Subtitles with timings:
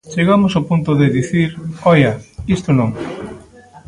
[0.13, 1.49] Chegamos ao punto de dicir:
[1.93, 2.13] ¡oia!,
[2.55, 2.89] isto non.